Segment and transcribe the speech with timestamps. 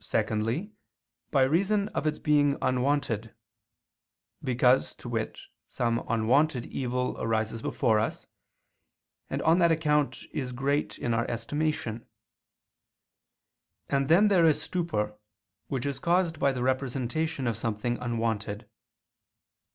[0.02, 0.72] _Secondly,
[1.30, 3.34] by reason of its being unwonted;
[4.42, 8.24] because, to wit, some unwonted evil arises before us,
[9.28, 12.06] and on that account is great in our estimation:
[13.90, 15.18] and then there is stupor,
[15.66, 18.66] which is caused by the representation of something unwonted.